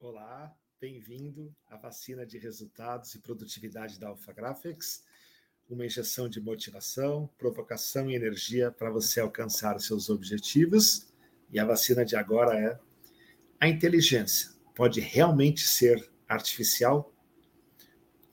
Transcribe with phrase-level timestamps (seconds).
[0.00, 5.02] Olá, bem-vindo à vacina de resultados e produtividade da Alpha Graphics,
[5.68, 11.08] uma injeção de motivação, provocação e energia para você alcançar seus objetivos.
[11.50, 12.78] E a vacina de agora é:
[13.58, 17.12] a inteligência pode realmente ser artificial?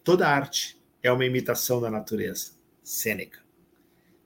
[0.03, 2.51] Toda arte é uma imitação da natureza.
[2.83, 3.39] Sêneca.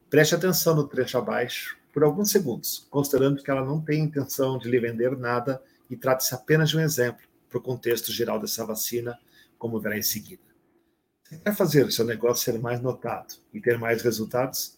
[0.09, 4.69] Preste atenção no trecho abaixo por alguns segundos, considerando que ela não tem intenção de
[4.69, 9.19] lhe vender nada e trata-se apenas de um exemplo para o contexto geral dessa vacina,
[9.57, 10.41] como verá em seguida.
[11.23, 14.77] Se quer fazer o seu negócio ser mais notado e ter mais resultados,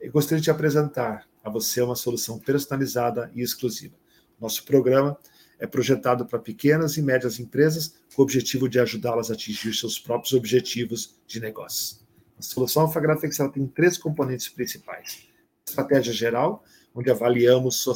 [0.00, 3.94] eu gostaria de apresentar a você uma solução personalizada e exclusiva.
[4.40, 5.16] Nosso programa
[5.58, 9.98] é projetado para pequenas e médias empresas com o objetivo de ajudá-las a atingir seus
[9.98, 11.98] próprios objetivos de negócio.
[12.36, 15.22] A solução AlphaGraphics tem três componentes principais.
[15.64, 17.94] Estratégia geral, onde avaliamos sua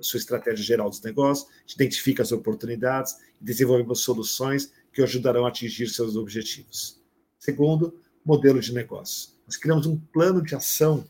[0.00, 5.88] sua estratégia geral dos negócios, identifica as oportunidades e desenvolvemos soluções que ajudarão a atingir
[5.88, 7.00] seus objetivos.
[7.38, 9.30] Segundo, modelo de negócio.
[9.46, 11.06] Nós criamos um plano de ação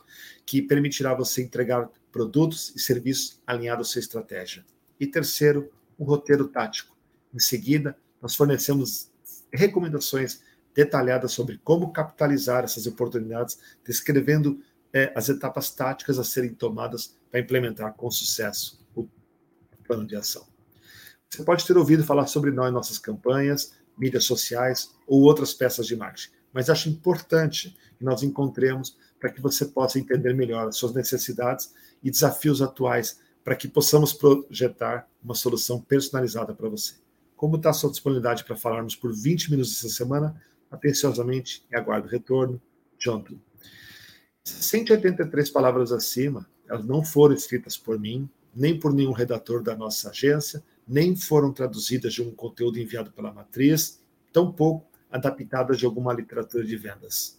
[0.47, 4.65] que permitirá você entregar produtos e serviços alinhados à sua estratégia.
[4.99, 6.97] E terceiro, um roteiro tático.
[7.35, 9.11] Em seguida, nós fornecemos
[9.53, 10.41] recomendações
[10.75, 17.41] detalhadas sobre como capitalizar essas oportunidades, descrevendo é, as etapas táticas a serem tomadas para
[17.41, 19.07] implementar com sucesso o
[19.87, 20.47] plano de ação.
[21.29, 25.97] Você pode ter ouvido falar sobre nós nossas campanhas, mídias sociais ou outras peças de
[25.97, 30.95] marketing, mas acho importante que nós encontremos para que você possa entender melhor as suas
[30.95, 36.95] necessidades e desafios atuais para que possamos projetar uma solução personalizada para você.
[37.37, 40.41] Como está a sua disponibilidade para falarmos por 20 minutos essa semana?
[40.71, 42.61] Atenciosamente e aguardo o retorno.
[42.99, 43.25] John
[44.49, 50.11] 183 palavras acima, elas não foram escritas por mim, nem por nenhum redator da nossa
[50.11, 56.65] agência, nem foram traduzidas de um conteúdo enviado pela matriz, tampouco adaptadas de alguma literatura
[56.65, 57.39] de vendas.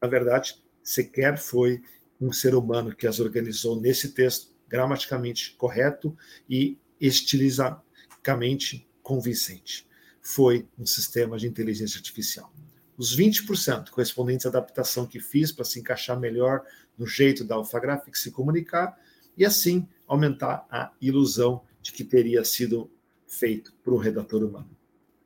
[0.00, 1.82] Na verdade, sequer foi
[2.20, 6.16] um ser humano que as organizou nesse texto gramaticamente correto
[6.48, 9.86] e estilizadamente convincente.
[10.20, 12.52] Foi um sistema de inteligência artificial
[12.96, 16.64] os 20% correspondentes à adaptação que fiz para se encaixar melhor
[16.96, 18.96] no jeito da AlphaGraphics se comunicar
[19.36, 22.90] e assim aumentar a ilusão de que teria sido
[23.26, 24.70] feito por um redator humano.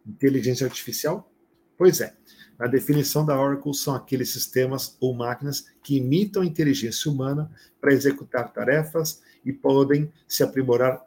[0.06, 1.30] Inteligência artificial?
[1.76, 2.16] Pois é.
[2.58, 7.48] Na definição da Oracle, são aqueles sistemas ou máquinas que imitam a inteligência humana
[7.80, 11.06] para executar tarefas e podem se aprimorar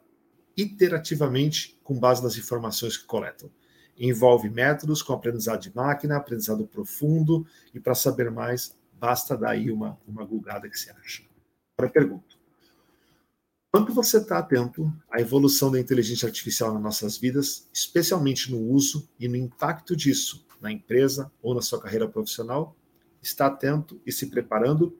[0.56, 3.50] iterativamente com base nas informações que coletam.
[3.98, 9.70] Envolve métodos com aprendizado de máquina, aprendizado profundo, e para saber mais, basta dar aí
[9.70, 11.22] uma, uma gulgada que você acha.
[11.76, 12.38] Agora pergunto:
[13.70, 19.08] quanto você está atento à evolução da inteligência artificial nas nossas vidas, especialmente no uso
[19.18, 22.76] e no impacto disso na empresa ou na sua carreira profissional?
[23.20, 24.96] Está atento e se preparando?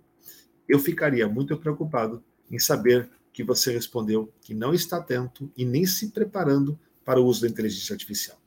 [0.69, 5.87] Eu ficaria muito preocupado em saber que você respondeu que não está atento e nem
[5.87, 8.42] se preparando para o uso da inteligência artificial.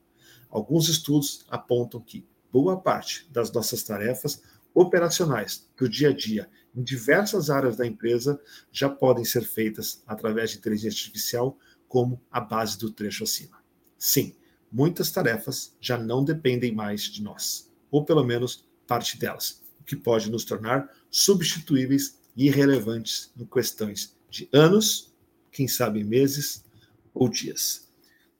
[0.50, 4.42] Alguns estudos apontam que boa parte das nossas tarefas
[4.72, 8.40] operacionais do dia a dia em diversas áreas da empresa
[8.70, 11.58] já podem ser feitas através de inteligência artificial,
[11.88, 13.58] como a base do trecho acima.
[13.98, 14.34] Sim,
[14.70, 19.96] muitas tarefas já não dependem mais de nós, ou pelo menos parte delas, o que
[19.96, 25.14] pode nos tornar substituíveis e irrelevantes em questões de anos,
[25.50, 26.62] quem sabe meses
[27.14, 27.88] ou dias.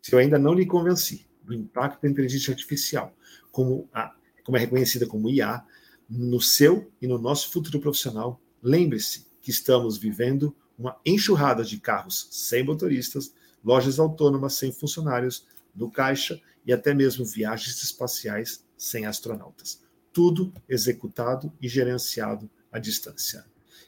[0.02, 3.14] Se eu ainda não lhe convenci do impacto da inteligência artificial,
[3.50, 4.14] como, a,
[4.44, 5.64] como é reconhecida como IA,
[6.08, 12.28] no seu e no nosso futuro profissional, lembre-se que estamos vivendo uma enxurrada de carros
[12.30, 13.32] sem motoristas,
[13.64, 19.82] lojas autônomas sem funcionários, no caixa e até mesmo viagens espaciais sem astronautas.
[20.12, 23.44] Tudo executado e gerenciado à distância.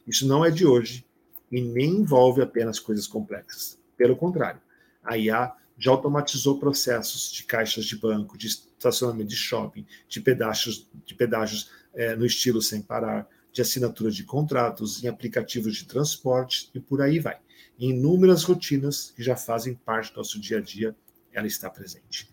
[0.06, 1.06] Isso não é de hoje
[1.50, 3.78] e nem envolve apenas coisas complexas.
[3.96, 4.60] Pelo contrário,
[5.02, 10.88] a IA já automatizou processos de caixas de banco, de estacionamento de shopping, de pedágios,
[11.06, 16.70] de pedágios é, no estilo sem parar, de assinatura de contratos, em aplicativos de transporte
[16.74, 17.38] e por aí vai.
[17.78, 20.96] Em inúmeras rotinas que já fazem parte do nosso dia a dia,
[21.32, 22.28] ela está presente.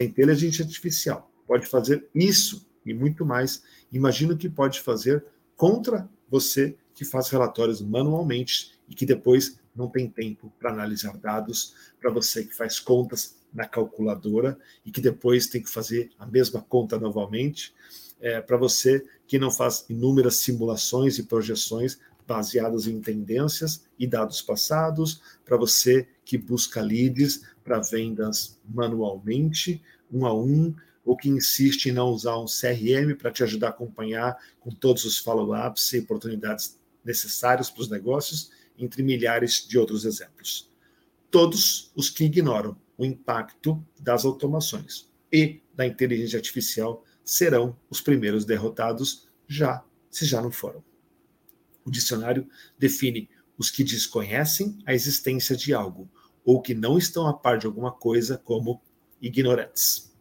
[0.00, 3.62] A inteligência artificial pode fazer isso e muito mais.
[3.92, 5.24] Imagina o que pode fazer
[5.56, 11.74] contra você que faz relatórios manualmente e que depois não tem tempo para analisar dados,
[12.00, 16.60] para você que faz contas na calculadora e que depois tem que fazer a mesma
[16.60, 17.72] conta novamente,
[18.20, 24.42] é, para você que não faz inúmeras simulações e projeções baseadas em tendências e dados
[24.42, 29.80] passados, para você que busca leads para vendas manualmente,
[30.12, 30.74] um a um,
[31.04, 35.06] ou que insiste em não usar um CRM para te ajudar a acompanhar com todos
[35.06, 40.70] os follow-ups e oportunidades necessários para os negócios, entre milhares de outros exemplos.
[41.30, 48.44] Todos os que ignoram o impacto das automações e da inteligência artificial serão os primeiros
[48.44, 50.82] derrotados, já se já não foram.
[51.84, 52.48] O dicionário
[52.78, 56.08] define os que desconhecem a existência de algo
[56.44, 58.80] ou que não estão a par de alguma coisa como
[59.20, 60.14] ignorantes.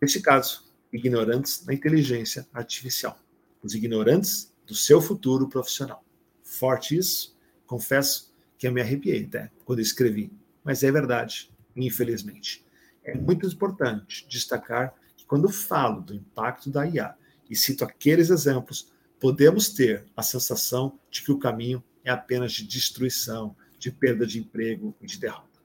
[0.00, 3.18] Neste caso, ignorantes da inteligência artificial.
[3.62, 6.04] Os ignorantes do seu futuro profissional.
[6.42, 7.36] Forte isso,
[7.70, 10.32] confesso que eu me arrepiei até quando escrevi,
[10.64, 12.64] mas é verdade, infelizmente.
[13.04, 17.14] É muito importante destacar que quando falo do impacto da IA
[17.48, 18.90] e cito aqueles exemplos,
[19.20, 24.40] podemos ter a sensação de que o caminho é apenas de destruição, de perda de
[24.40, 25.60] emprego e de derrota.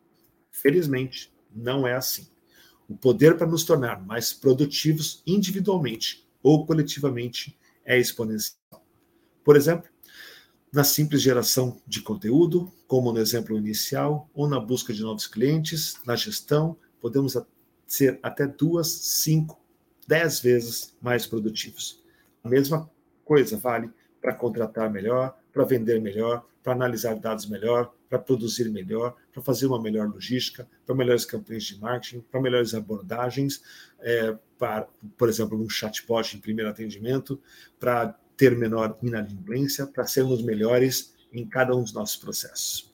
[0.52, 2.28] Felizmente, não é assim.
[2.88, 8.86] O poder para nos tornar mais produtivos individualmente ou coletivamente é exponencial.
[9.44, 9.90] Por exemplo,
[10.76, 15.96] na simples geração de conteúdo, como no exemplo inicial, ou na busca de novos clientes,
[16.06, 17.38] na gestão, podemos
[17.88, 19.58] ser até duas, cinco,
[20.06, 22.04] dez vezes mais produtivos.
[22.44, 22.92] A mesma
[23.24, 23.90] coisa vale
[24.20, 29.68] para contratar melhor, para vender melhor, para analisar dados melhor, para produzir melhor, para fazer
[29.68, 33.62] uma melhor logística, para melhores campanhas de marketing, para melhores abordagens,
[34.02, 37.42] é, para, por exemplo, um chatbot em primeiro atendimento,
[37.80, 42.94] para ter menor inadimplência, para sermos melhores em cada um dos nossos processos.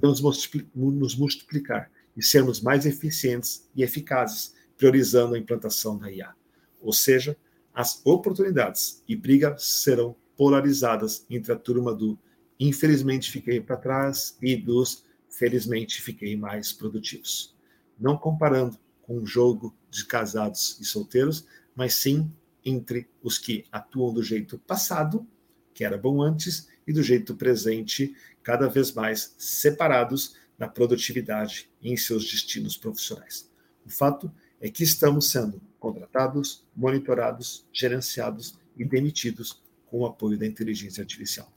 [0.00, 6.34] Nos multiplicar e sermos mais eficientes e eficazes, priorizando a implantação da IA.
[6.80, 7.36] Ou seja,
[7.74, 12.18] as oportunidades e brigas serão polarizadas entre a turma do
[12.58, 17.54] infelizmente fiquei para trás e dos felizmente fiquei mais produtivos.
[17.98, 22.30] Não comparando com um jogo de casados e solteiros, mas sim
[22.64, 25.26] entre os que atuam do jeito passado,
[25.74, 31.90] que era bom antes, e do jeito presente, cada vez mais separados na produtividade e
[31.92, 33.50] em seus destinos profissionais.
[33.84, 34.30] O fato
[34.60, 41.50] é que estamos sendo contratados, monitorados, gerenciados e demitidos com o apoio da inteligência artificial.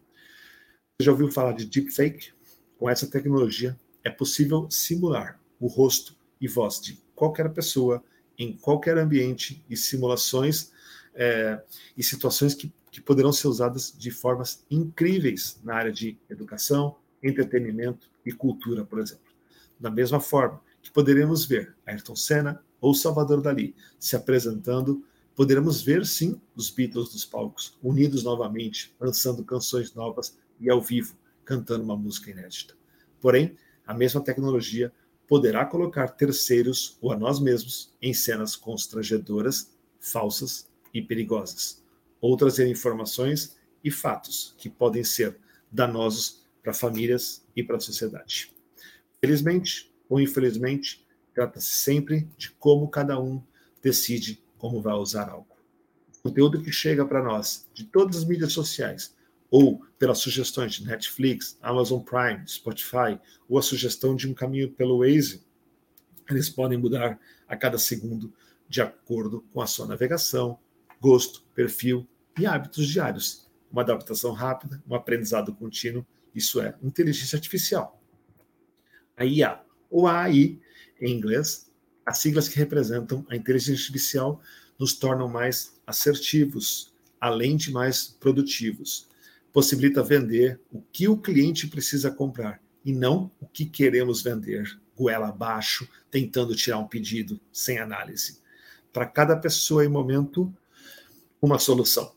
[1.00, 2.32] Você já ouviu falar de deepfake?
[2.78, 8.04] Com essa tecnologia, é possível simular o rosto e voz de qualquer pessoa
[8.38, 10.72] em qualquer ambiente e simulações
[11.16, 11.62] é,
[11.98, 18.10] e situações que, que poderão ser usadas de formas incríveis na área de educação, entretenimento
[18.26, 19.32] e cultura, por exemplo.
[19.80, 25.06] Da mesma forma que poderemos ver Ayrton Senna, ou Salvador Dali se apresentando,
[25.36, 31.16] poderemos ver sim os Beatles dos palcos, unidos novamente, lançando canções novas e ao vivo,
[31.46, 32.76] cantando uma música inédita.
[33.22, 33.56] Porém,
[33.88, 34.92] a mesma tecnologia
[35.28, 41.84] poderá colocar terceiros ou a nós mesmos em cenas constrangedoras, falsas e perigosas,
[42.22, 45.38] ou trazer informações e fatos que podem ser
[45.72, 48.54] danosos para famílias e para a sociedade.
[49.20, 51.04] Felizmente ou infelizmente,
[51.34, 53.42] Trata-se sempre de como cada um
[53.82, 55.48] decide como vai usar algo.
[56.20, 59.16] O conteúdo que chega para nós de todas as mídias sociais,
[59.50, 65.00] ou pelas sugestões de Netflix, Amazon Prime, Spotify, ou a sugestão de um caminho pelo
[65.00, 65.44] Waze,
[66.30, 68.34] eles podem mudar a cada segundo
[68.70, 70.58] de acordo com a sua navegação,
[71.04, 72.08] gosto, perfil
[72.40, 73.46] e hábitos diários.
[73.70, 78.02] Uma adaptação rápida, um aprendizado contínuo, isso é inteligência artificial.
[79.18, 80.58] A IA, ou a AI,
[81.02, 81.70] em inglês,
[82.06, 84.42] as siglas que representam a inteligência artificial
[84.80, 89.10] nos tornam mais assertivos, além de mais produtivos.
[89.52, 95.28] Possibilita vender o que o cliente precisa comprar e não o que queremos vender, goela
[95.28, 98.42] abaixo, tentando tirar um pedido sem análise.
[98.94, 100.54] Para cada pessoa e momento,
[101.44, 102.16] uma solução.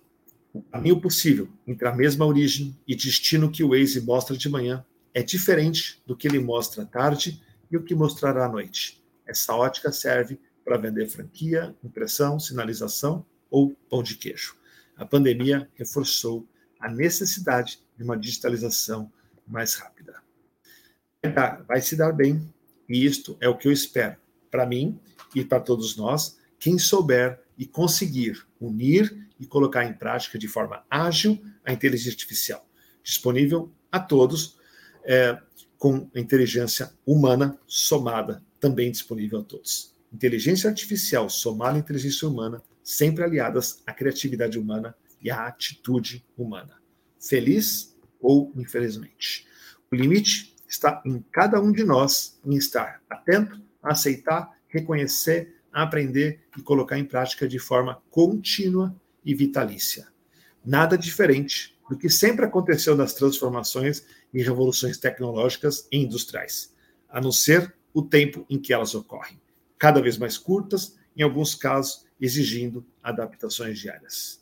[0.52, 4.86] O caminho possível entre a mesma origem e destino que o Waze mostra de manhã
[5.12, 9.04] é diferente do que ele mostra à tarde e o que mostrará à noite.
[9.26, 14.54] Essa ótica serve para vender franquia, impressão, sinalização ou pão de queijo.
[14.96, 16.46] A pandemia reforçou
[16.78, 19.10] a necessidade de uma digitalização
[19.44, 20.22] mais rápida.
[21.66, 22.48] Vai se dar bem,
[22.88, 24.16] e isto é o que eu espero
[24.52, 25.00] para mim
[25.34, 30.84] e para todos nós, quem souber e conseguir unir e colocar em prática de forma
[30.90, 32.68] ágil a inteligência artificial,
[33.02, 34.58] disponível a todos,
[35.04, 35.38] é,
[35.78, 39.94] com a inteligência humana somada, também disponível a todos.
[40.12, 46.80] Inteligência artificial somada à inteligência humana, sempre aliadas à criatividade humana e à atitude humana.
[47.20, 49.46] Feliz ou infelizmente.
[49.90, 56.62] O limite está em cada um de nós em estar atento, aceitar, reconhecer, aprender e
[56.62, 60.08] colocar em prática de forma contínua e vitalícia.
[60.64, 66.74] Nada diferente do que sempre aconteceu nas transformações e revoluções tecnológicas e industriais,
[67.10, 69.38] a não ser o tempo em que elas ocorrem,
[69.78, 74.40] cada vez mais curtas, em alguns casos exigindo adaptações diárias.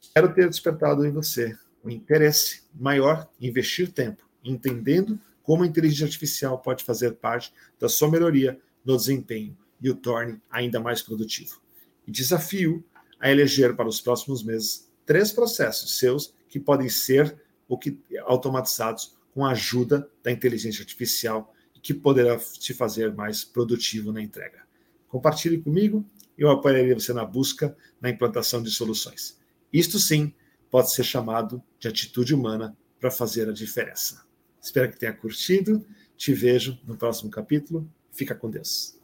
[0.00, 6.04] Espero ter despertado em você o interesse maior em investir tempo, entendendo como a inteligência
[6.04, 11.60] artificial pode fazer parte da sua melhoria no desempenho e o torne ainda mais produtivo.
[12.06, 12.84] E desafio
[13.20, 17.36] a eleger para os próximos meses três processos seus que podem ser
[17.68, 23.44] ou que automatizados com a ajuda da inteligência artificial e que poderá te fazer mais
[23.44, 24.66] produtivo na entrega.
[25.08, 26.04] Compartilhe comigo,
[26.36, 29.38] eu apoiarei você na busca na implantação de soluções.
[29.72, 30.34] Isto sim
[30.70, 34.26] pode ser chamado de atitude humana para fazer a diferença.
[34.60, 35.84] Espero que tenha curtido.
[36.16, 37.88] Te vejo no próximo capítulo.
[38.12, 38.97] Fica com Deus.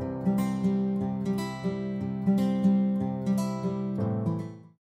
[0.00, 0.69] Thank you.